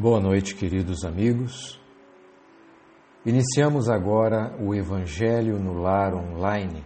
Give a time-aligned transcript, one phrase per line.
[0.00, 1.78] Boa noite, queridos amigos.
[3.26, 6.82] Iniciamos agora o Evangelho no Lar Online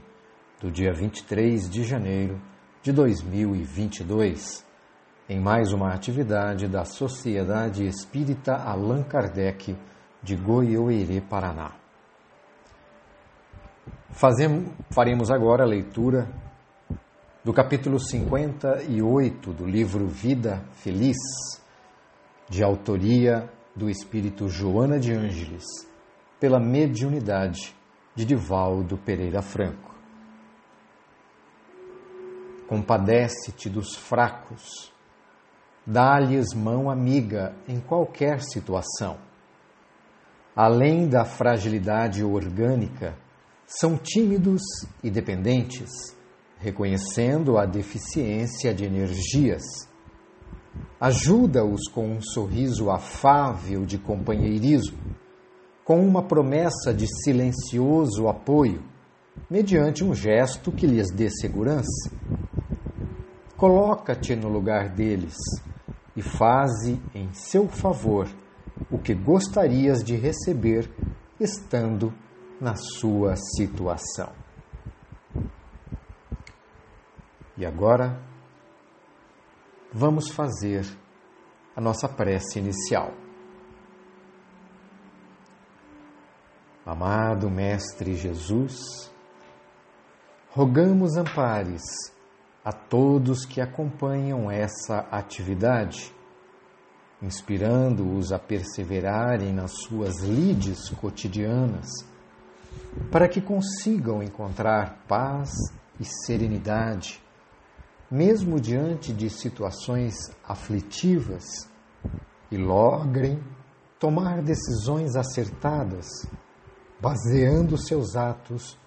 [0.61, 2.43] do dia 23 de janeiro
[2.83, 4.67] de 2022,
[5.29, 9.77] em mais uma atividade da Sociedade Espírita Allan Kardec
[10.21, 11.71] de Goiôerê, Paraná.
[14.11, 16.29] Fazemos, faremos agora a leitura
[17.45, 21.17] do capítulo 58 do livro Vida Feliz,
[22.49, 25.65] de autoria do espírito Joana de Ângeles,
[26.39, 27.75] pela mediunidade
[28.15, 29.95] de Divaldo Pereira Franco.
[32.69, 34.93] Compadece-te dos fracos,
[35.87, 39.19] dá-lhes mão amiga em qualquer situação.
[40.57, 43.17] Além da fragilidade orgânica,
[43.67, 44.63] são tímidos
[45.03, 45.91] e dependentes,
[46.59, 49.63] reconhecendo a deficiência de energias.
[51.01, 54.97] Ajuda-os com um sorriso afável de companheirismo,
[55.85, 58.83] com uma promessa de silencioso apoio,
[59.51, 62.11] mediante um gesto que lhes dê segurança.
[63.57, 65.37] Coloca-te no lugar deles
[66.17, 68.29] e faze em seu favor
[68.91, 70.91] o que gostarias de receber
[71.39, 72.13] estando
[72.61, 74.31] na sua situação.
[77.57, 78.19] E agora,
[79.95, 80.85] vamos fazer
[81.77, 83.13] a nossa prece inicial.
[86.85, 89.11] Amado Mestre Jesus,
[90.51, 91.83] rogamos ampares
[92.65, 96.13] a todos que acompanham essa atividade,
[97.23, 101.89] inspirando-os a perseverarem nas suas lides cotidianas
[103.11, 105.51] para que consigam encontrar paz
[106.01, 107.24] e serenidade,
[108.15, 111.43] mesmo diante de situações aflitivas,
[112.49, 113.43] e logrem
[113.99, 116.07] tomar decisões acertadas,
[117.01, 118.79] baseando seus atos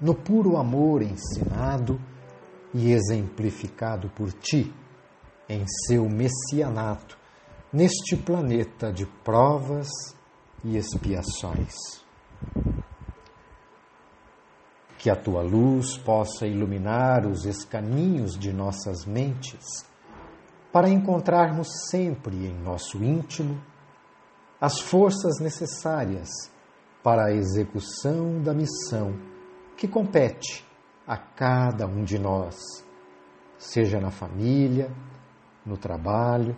[0.00, 2.00] no puro amor ensinado
[2.72, 4.72] e exemplificado por ti
[5.48, 7.18] em seu messianato
[7.72, 9.88] neste planeta de provas
[10.62, 12.03] e expiações
[15.04, 19.84] que a tua luz possa iluminar os escaninhos de nossas mentes,
[20.72, 23.62] para encontrarmos sempre em nosso íntimo
[24.58, 26.30] as forças necessárias
[27.02, 29.14] para a execução da missão
[29.76, 30.66] que compete
[31.06, 32.56] a cada um de nós,
[33.58, 34.90] seja na família,
[35.66, 36.56] no trabalho,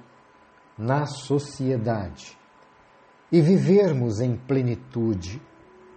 [0.79, 2.39] na sociedade,
[3.33, 5.43] e vivermos em plenitude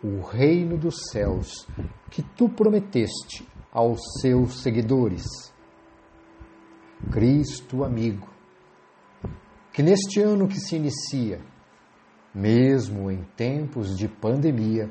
[0.03, 1.67] o reino dos céus
[2.09, 5.25] que tu prometeste aos seus seguidores.
[7.11, 8.27] Cristo amigo,
[9.73, 11.41] que neste ano que se inicia,
[12.33, 14.89] mesmo em tempos de pandemia,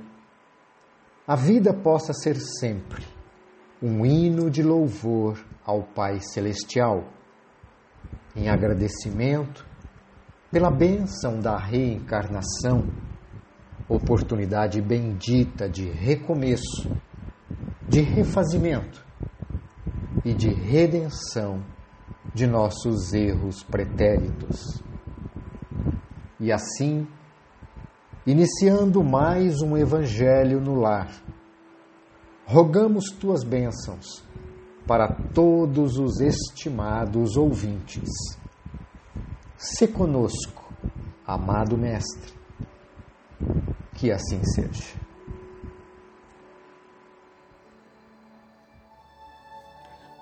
[1.27, 3.05] a vida possa ser sempre
[3.83, 7.05] um hino de louvor ao Pai Celestial,
[8.35, 9.67] em agradecimento
[10.51, 13.08] pela bênção da reencarnação
[13.89, 16.91] oportunidade bendita de recomeço,
[17.89, 19.05] de refazimento
[20.25, 21.63] e de redenção
[22.35, 24.83] de nossos erros pretéritos.
[26.39, 27.07] E assim,
[28.27, 31.11] iniciando mais um Evangelho no lar,
[32.45, 34.23] rogamos tuas bênçãos
[34.87, 38.09] para todos os estimados ouvintes.
[39.57, 40.73] Se conosco,
[41.27, 42.39] amado Mestre
[43.99, 44.97] que assim seja.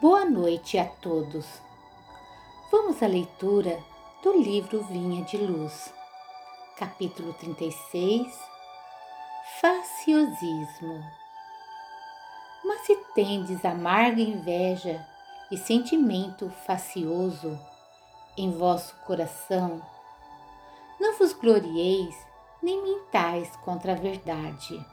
[0.00, 1.46] Boa noite a todos.
[2.72, 3.78] Vamos à leitura
[4.22, 5.92] do livro Vinha de Luz,
[6.78, 8.26] capítulo 36
[9.60, 11.04] Faciosismo.
[12.64, 15.06] Mas se tendes amarga inveja
[15.50, 17.58] e sentimento facioso
[18.38, 19.82] em vosso coração,
[20.98, 22.16] não vos glorieis
[22.62, 24.84] nem mintais contra a verdade.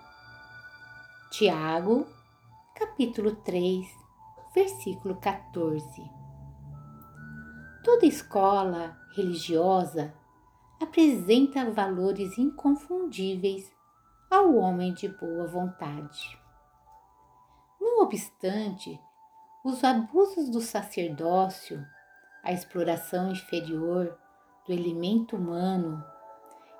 [1.31, 2.05] Tiago,
[2.75, 3.87] capítulo 3,
[4.53, 6.03] versículo 14.
[7.83, 10.13] Toda escola religiosa
[10.79, 13.71] apresenta valores inconfundíveis
[14.29, 16.39] ao homem de boa vontade.
[17.79, 18.99] Não obstante,
[19.63, 21.83] os abusos do sacerdócio,
[22.43, 24.17] a exploração inferior
[24.65, 26.03] do elemento humano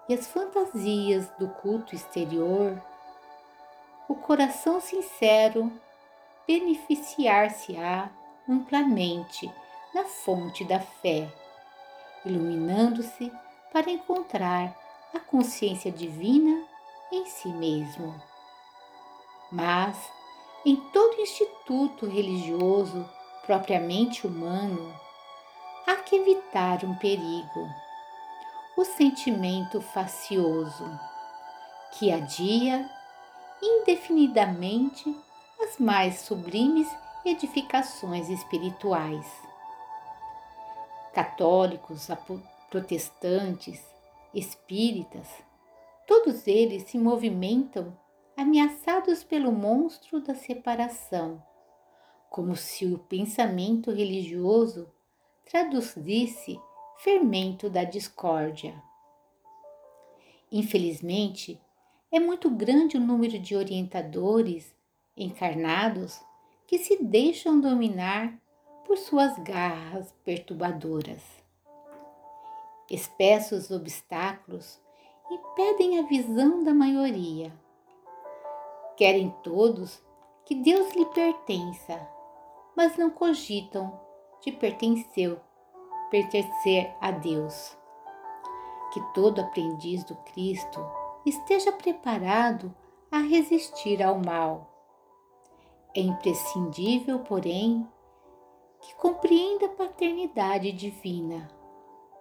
[0.08, 2.82] e as fantasias do culto exterior,
[4.08, 5.72] o coração sincero
[6.46, 8.10] beneficiar-se-á
[8.48, 9.52] amplamente
[9.94, 11.32] na fonte da fé,
[12.26, 13.32] iluminando-se
[13.72, 14.78] para encontrar
[15.14, 16.68] a consciência divina
[17.12, 18.14] em si mesmo.
[19.52, 19.98] Mas,
[20.66, 23.08] em todo instituto religioso
[23.46, 24.94] propriamente humano,
[25.88, 27.70] há que evitar um perigo,
[28.76, 31.00] o sentimento facioso,
[31.92, 32.90] que adia
[33.62, 35.16] indefinidamente
[35.62, 36.88] as mais sublimes
[37.24, 39.26] edificações espirituais.
[41.14, 42.08] Católicos,
[42.70, 43.80] protestantes,
[44.34, 45.28] espíritas,
[46.08, 47.96] todos eles se movimentam
[48.36, 51.42] ameaçados pelo monstro da separação,
[52.30, 54.92] como se o pensamento religioso
[55.46, 56.60] traduzisse
[57.04, 58.82] fermento da discórdia.
[60.50, 61.60] Infelizmente,
[62.10, 64.74] é muito grande o número de orientadores
[65.18, 66.22] encarnados
[66.66, 68.34] que se deixam dominar
[68.86, 71.22] por suas garras perturbadoras.
[72.90, 74.80] Espessos obstáculos
[75.30, 77.52] impedem a visão da maioria.
[78.96, 80.02] Querem todos
[80.46, 82.08] que Deus lhe pertença,
[82.78, 84.00] mas não cogitam
[84.42, 85.38] de pertencer,
[86.14, 87.76] pertencer a Deus.
[88.94, 90.80] Que todo aprendiz do Cristo
[91.26, 92.72] esteja preparado
[93.12, 94.70] a resistir ao mal.
[95.96, 97.88] É imprescindível, porém,
[98.80, 101.50] que compreenda a paternidade divina,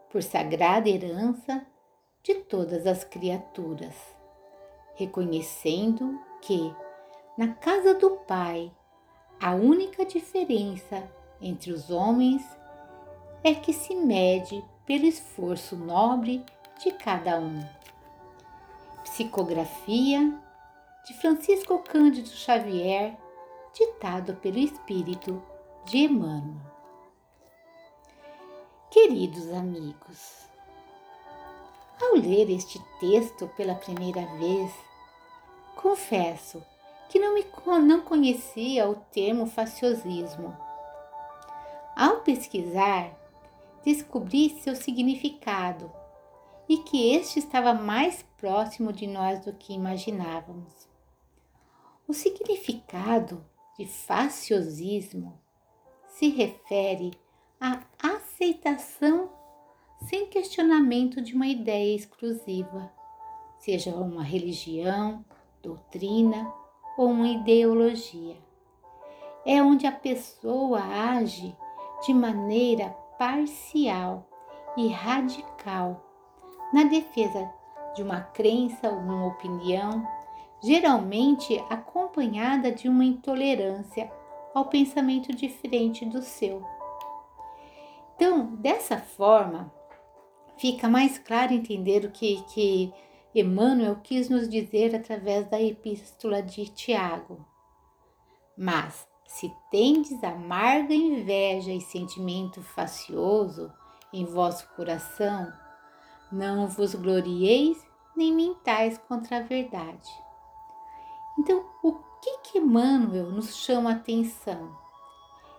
[0.08, 1.66] por sagrada herança
[2.22, 3.94] de todas as criaturas,
[4.94, 6.74] reconhecendo que,
[7.36, 8.72] na casa do Pai,
[9.38, 11.06] a única diferença
[11.42, 12.42] entre os homens
[13.44, 16.44] é que se mede pelo esforço nobre
[16.82, 17.60] de cada um.
[19.02, 20.32] Psicografia
[21.06, 23.16] de Francisco Cândido Xavier,
[23.74, 25.42] ditado pelo Espírito
[25.84, 26.72] de Emmanuel.
[28.90, 30.46] Queridos amigos,
[32.00, 34.72] ao ler este texto pela primeira vez,
[35.74, 36.62] confesso
[37.08, 37.44] que não, me,
[37.80, 40.56] não conhecia o termo faciosismo.
[41.96, 43.10] Ao pesquisar,
[43.84, 45.92] descobri seu significado
[46.68, 50.88] e que este estava mais próximo de nós do que imaginávamos.
[52.06, 53.44] O significado
[53.78, 55.38] de faciosismo
[56.08, 57.12] se refere
[57.60, 59.30] à aceitação
[60.08, 62.92] sem questionamento de uma ideia exclusiva,
[63.58, 65.24] seja uma religião,
[65.62, 66.52] doutrina
[66.96, 68.36] ou uma ideologia.
[69.44, 71.56] É onde a pessoa age
[72.04, 74.26] de maneira parcial
[74.76, 76.04] e radical
[76.74, 77.48] na defesa
[77.94, 80.04] de uma crença ou uma opinião,
[80.60, 84.10] geralmente acompanhada de uma intolerância
[84.52, 86.66] ao pensamento diferente do seu.
[88.16, 89.72] Então, dessa forma,
[90.56, 92.92] fica mais claro entender o que, que
[93.32, 97.46] Emmanuel quis nos dizer através da epístola de Tiago.
[98.58, 103.72] Mas, se tendes amarga inveja e sentimento facioso
[104.12, 105.52] em vosso coração,
[106.30, 107.78] não vos glorieis
[108.14, 110.10] nem mintais contra a verdade.
[111.38, 114.76] Então, o que que Emmanuel nos chama a atenção?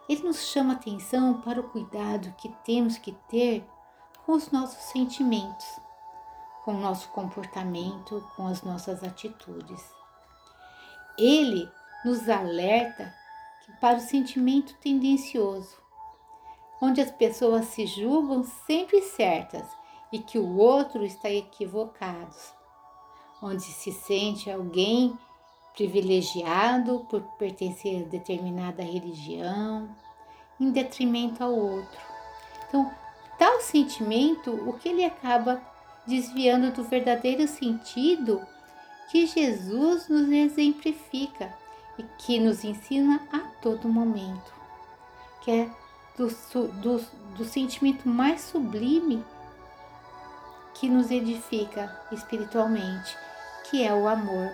[0.08, 3.68] Ele nos chama a atenção para o cuidado que temos que ter
[4.26, 5.66] com os nossos sentimentos,
[6.64, 9.84] com o nosso comportamento, com as nossas atitudes.
[11.18, 11.70] Ele
[12.06, 13.14] nos alerta
[13.80, 15.78] para o sentimento tendencioso,
[16.82, 19.68] onde as pessoas se julgam sempre certas
[20.12, 22.36] e que o outro está equivocado,
[23.42, 25.18] onde se sente alguém
[25.74, 29.90] privilegiado por pertencer a determinada religião,
[30.60, 32.00] em detrimento ao outro.
[32.68, 32.92] Então,
[33.40, 35.62] tal sentimento, o que ele acaba
[36.06, 38.46] desviando do verdadeiro sentido
[39.10, 41.63] que Jesus nos exemplifica
[41.98, 44.54] e que nos ensina a todo momento,
[45.42, 45.70] que é
[46.18, 46.28] do,
[46.82, 47.00] do,
[47.36, 49.24] do sentimento mais sublime
[50.74, 53.18] que nos edifica espiritualmente,
[53.70, 54.52] que é o amor.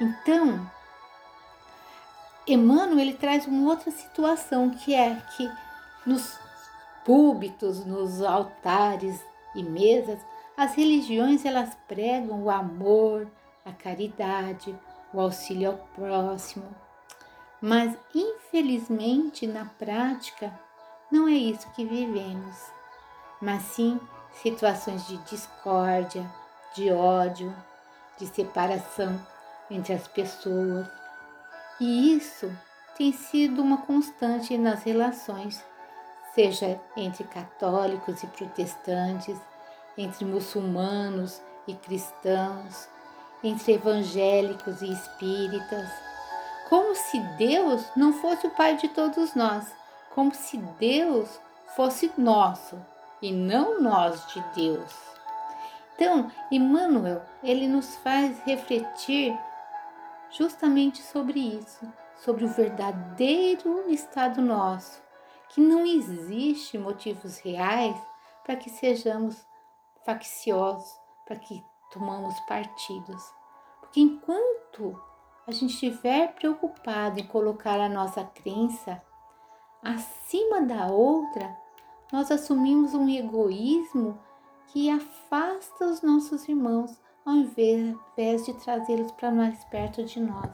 [0.00, 0.68] Então,
[2.46, 5.50] Emmanuel ele traz uma outra situação que é que
[6.04, 6.38] nos
[7.04, 9.20] púlpitos, nos altares
[9.54, 10.18] e mesas,
[10.56, 13.28] as religiões elas pregam o amor,
[13.64, 14.74] a caridade,
[15.12, 16.64] o auxílio ao próximo.
[17.60, 20.52] Mas infelizmente na prática
[21.10, 22.56] não é isso que vivemos,
[23.40, 24.00] mas sim
[24.42, 26.28] situações de discórdia,
[26.74, 27.54] de ódio,
[28.18, 29.20] de separação
[29.70, 30.88] entre as pessoas.
[31.80, 32.50] E isso
[32.96, 35.64] tem sido uma constante nas relações,
[36.34, 39.38] seja entre católicos e protestantes,
[39.96, 42.88] entre muçulmanos e cristãos,
[43.42, 45.88] entre evangélicos e espíritas,
[46.68, 49.74] como se Deus não fosse o Pai de todos nós,
[50.14, 51.40] como se Deus
[51.74, 52.78] fosse nosso
[53.20, 54.92] e não nós de Deus.
[55.94, 59.38] Então, Emmanuel, ele nos faz refletir
[60.30, 65.02] justamente sobre isso, sobre o verdadeiro estado nosso,
[65.50, 67.96] que não existe motivos reais
[68.44, 69.46] para que sejamos
[70.04, 70.90] facciosos,
[71.26, 73.22] para que tomamos partidos.
[73.80, 75.00] Porque enquanto
[75.46, 79.02] a gente estiver preocupado em colocar a nossa crença
[79.82, 81.56] acima da outra,
[82.12, 84.18] nós assumimos um egoísmo
[84.68, 90.50] que afasta os nossos irmãos ao invés de trazê-los para mais perto de nós.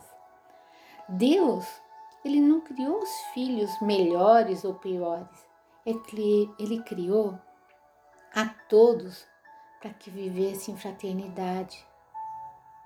[1.08, 1.66] Deus,
[2.24, 5.46] ele não criou os filhos melhores ou piores.
[5.86, 5.92] É
[6.58, 7.38] ele criou
[8.34, 9.26] a todos
[9.80, 11.86] para que vivessem em fraternidade.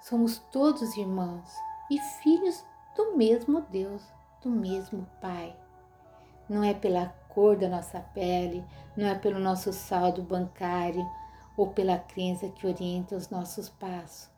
[0.00, 1.49] Somos todos irmãos
[1.90, 2.64] e filhos
[2.96, 4.02] do mesmo Deus,
[4.42, 5.56] do mesmo Pai.
[6.49, 8.64] Não é pela cor da nossa pele,
[8.96, 11.08] não é pelo nosso saldo bancário
[11.56, 14.32] ou pela crença que orienta os nossos passos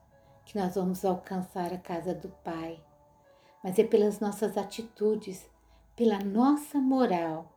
[0.44, 2.80] que nós vamos alcançar a casa do Pai,
[3.62, 5.48] mas é pelas nossas atitudes,
[5.96, 7.50] pela nossa moral,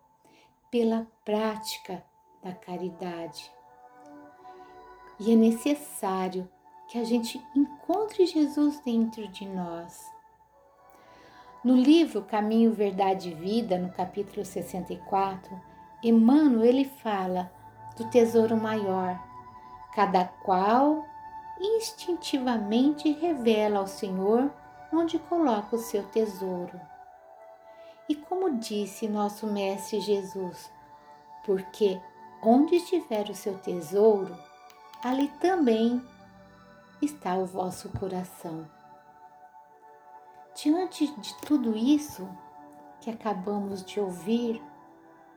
[0.71, 2.03] pela prática
[2.41, 3.51] da caridade.
[5.19, 6.47] E é necessário
[6.87, 10.05] que a gente encontre Jesus dentro de nós.
[11.63, 15.59] No livro Caminho, Verdade e Vida, no capítulo 64,
[16.03, 17.51] Emmanuel ele fala
[17.97, 19.19] do tesouro maior,
[19.93, 21.03] cada qual
[21.59, 24.51] instintivamente revela ao Senhor
[24.93, 26.79] onde coloca o seu tesouro.
[28.07, 30.71] E como disse nosso Mestre Jesus,
[31.43, 31.99] porque
[32.41, 34.37] onde estiver o seu tesouro,
[35.03, 36.01] ali também
[37.01, 38.69] está o vosso coração.
[40.55, 42.27] Diante de tudo isso
[42.99, 44.61] que acabamos de ouvir,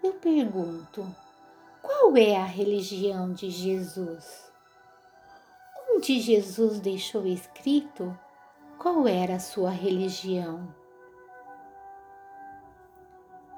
[0.03, 1.07] eu pergunto:
[1.83, 4.51] qual é a religião de Jesus?
[5.91, 8.19] Onde Jesus deixou escrito
[8.79, 10.75] qual era a sua religião?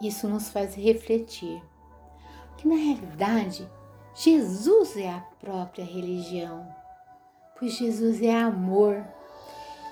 [0.00, 1.62] Isso nos faz refletir
[2.56, 3.70] que, na realidade,
[4.14, 6.66] Jesus é a própria religião,
[7.58, 9.02] pois Jesus é amor.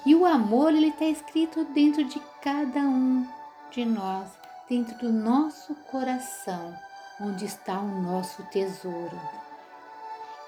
[0.04, 3.26] E o amor ele está escrito dentro de cada um
[3.70, 4.28] de nós,
[4.68, 6.74] dentro do nosso coração,
[7.20, 9.18] onde está o nosso tesouro.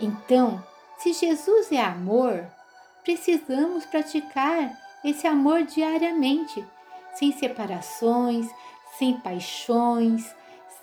[0.00, 0.62] Então,
[0.98, 2.46] se Jesus é amor,
[3.02, 4.70] precisamos praticar
[5.04, 6.64] esse amor diariamente,
[7.14, 8.48] sem separações,
[8.98, 10.34] sem paixões,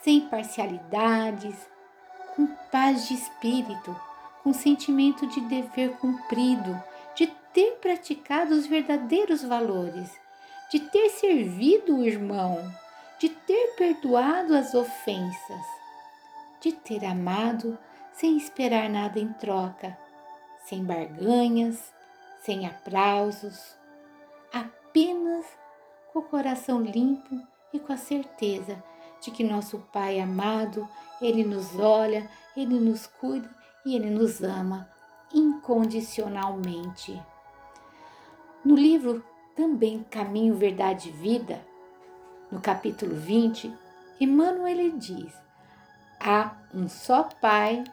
[0.04, 1.56] sem parcialidades,
[2.40, 3.94] com paz de espírito,
[4.42, 6.82] com sentimento de dever cumprido,
[7.14, 10.10] de ter praticado os verdadeiros valores,
[10.72, 12.58] de ter servido o irmão,
[13.20, 15.66] de ter perdoado as ofensas,
[16.62, 17.78] de ter amado
[18.14, 19.98] sem esperar nada em troca,
[20.64, 21.94] sem barganhas,
[22.42, 23.76] sem aplausos,
[24.54, 25.46] apenas
[26.14, 27.36] com o coração limpo
[27.74, 28.82] e com a certeza
[29.22, 30.88] de que nosso Pai amado,
[31.22, 33.50] Ele nos olha, Ele nos cuida
[33.86, 34.90] e Ele nos ama
[35.34, 37.22] incondicionalmente.
[38.64, 39.24] No livro
[39.56, 41.66] também Caminho, Verdade e Vida,
[42.52, 43.74] no capítulo 20,
[44.20, 45.34] Emmanuel diz:
[46.20, 47.84] há um só Pai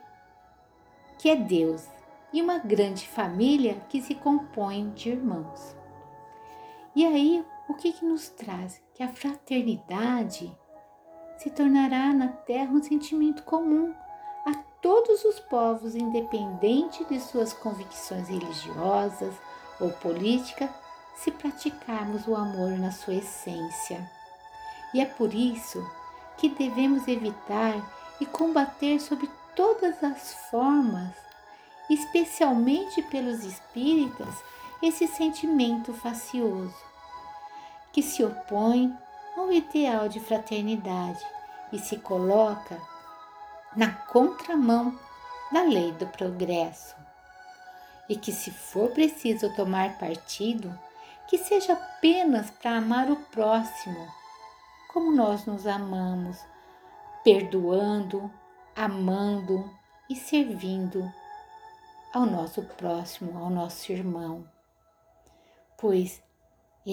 [1.18, 1.87] que é Deus
[2.33, 5.76] e uma grande família que se compõe de irmãos.
[6.95, 8.83] E aí, o que, que nos traz?
[8.95, 10.56] Que a fraternidade
[11.38, 13.95] se tornará na terra um sentimento comum
[14.45, 19.35] a todos os povos, independente de suas convicções religiosas
[19.81, 20.71] ou políticas,
[21.16, 24.09] se praticarmos o amor na sua essência.
[24.95, 25.85] E é por isso
[26.37, 27.75] que devemos evitar
[28.21, 31.14] e combater sob todas as formas,
[31.88, 34.35] especialmente pelos espíritas,
[34.83, 36.75] esse sentimento facioso,
[37.93, 38.95] que se opõe
[39.37, 41.25] ao ideal de fraternidade
[41.73, 42.81] e se coloca
[43.76, 44.99] na contramão
[45.52, 46.97] da lei do progresso.
[48.09, 50.76] E que, se for preciso tomar partido,
[51.28, 54.09] que seja apenas para amar o próximo,
[54.93, 56.38] como nós nos amamos,
[57.25, 58.31] perdoando,
[58.75, 59.69] amando
[60.09, 61.12] e servindo
[62.14, 64.49] ao nosso próximo, ao nosso irmão.
[65.76, 66.23] Pois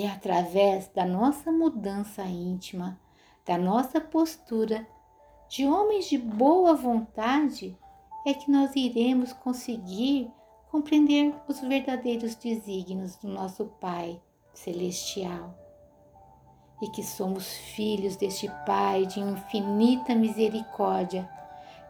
[0.01, 2.99] é através da nossa mudança íntima,
[3.45, 4.87] da nossa postura
[5.47, 7.77] de homens de boa vontade,
[8.25, 10.31] é que nós iremos conseguir
[10.71, 14.19] compreender os verdadeiros desígnios do nosso Pai
[14.53, 15.53] Celestial.
[16.81, 21.29] E que somos filhos deste Pai de infinita misericórdia,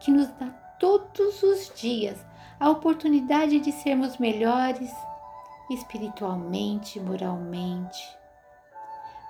[0.00, 2.18] que nos dá todos os dias
[2.60, 4.92] a oportunidade de sermos melhores
[5.70, 8.18] espiritualmente e moralmente.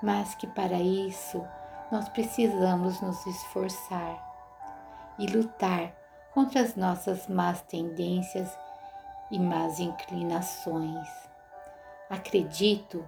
[0.03, 1.45] Mas que para isso
[1.91, 4.23] nós precisamos nos esforçar
[5.19, 5.95] e lutar
[6.33, 8.51] contra as nossas más tendências
[9.31, 11.09] e más inclinações.
[12.11, 13.07] Acredito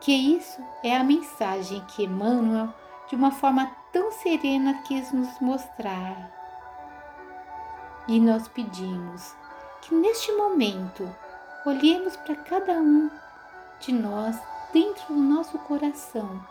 [0.00, 2.72] que isso é a mensagem que Emmanuel,
[3.08, 6.30] de uma forma tão serena, quis nos mostrar.
[8.06, 9.34] E nós pedimos
[9.82, 11.08] que neste momento
[11.64, 13.10] olhemos para cada um
[13.80, 14.36] de nós
[14.72, 16.44] dentro do nosso coração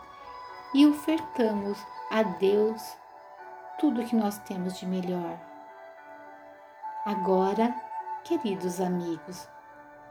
[0.74, 1.78] e ofertamos
[2.10, 2.96] a Deus
[3.78, 5.38] tudo que nós temos de melhor.
[7.04, 7.74] Agora,
[8.24, 9.48] queridos amigos,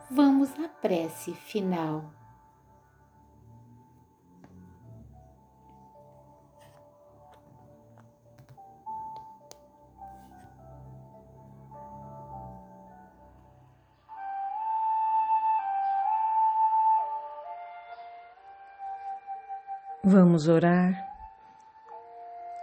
[0.09, 2.18] vamos à prece final.
[20.01, 20.93] Vamos orar,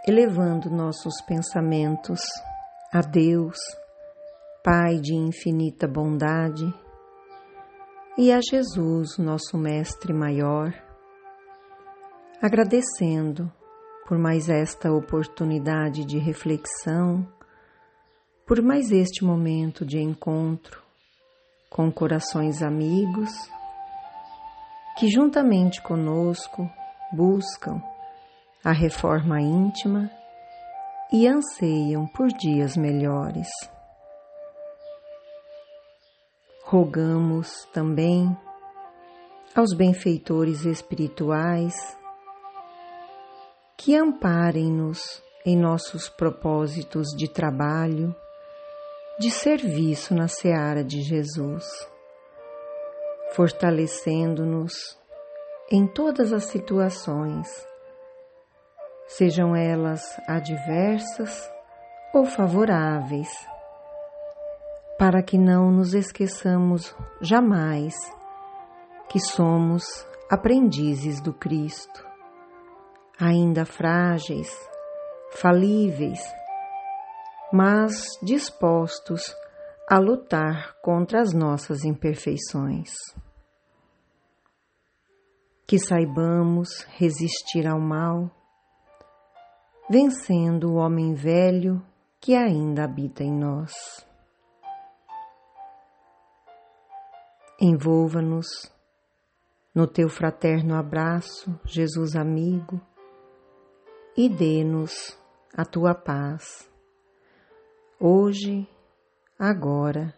[0.09, 2.19] elevando nossos pensamentos
[2.91, 3.59] a Deus,
[4.65, 6.65] Pai de infinita bondade,
[8.17, 10.73] e a Jesus, nosso Mestre Maior,
[12.41, 13.53] agradecendo
[14.09, 17.31] por mais esta oportunidade de reflexão,
[18.47, 20.83] por mais este momento de encontro
[21.69, 23.31] com corações amigos
[24.99, 26.67] que, juntamente conosco,
[27.13, 27.83] buscam
[28.65, 30.11] a reforma íntima
[31.13, 33.49] e anseiam por dias melhores.
[36.65, 38.37] Rogamos também
[39.55, 41.75] aos benfeitores espirituais
[43.77, 48.13] que amparem-nos em nossos propósitos de trabalho,
[49.21, 51.65] de serviço na seara de Jesus,
[53.33, 54.99] fortalecendo-nos
[55.71, 57.49] em todas as situações,
[59.09, 61.51] sejam elas adversas
[62.15, 63.29] ou favoráveis,
[64.97, 67.95] para que não nos esqueçamos jamais
[69.09, 69.85] que somos
[70.31, 72.07] aprendizes do Cristo,
[73.19, 74.49] ainda frágeis,
[75.33, 76.21] falíveis,
[77.53, 79.35] mas dispostos
[79.91, 82.93] a lutar contra as nossas imperfeições
[85.67, 88.31] que saibamos resistir ao mal,
[89.91, 91.85] vencendo o homem velho
[92.21, 93.75] que ainda habita em nós.
[97.61, 98.47] Envolva-nos
[99.75, 102.81] no teu fraterno abraço, Jesus amigo,
[104.17, 105.19] e dê-nos
[105.55, 106.71] a tua paz,
[107.99, 108.69] hoje,
[109.39, 110.15] agora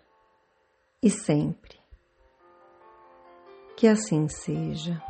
[1.02, 1.78] e sempre.
[3.76, 5.00] Que assim seja.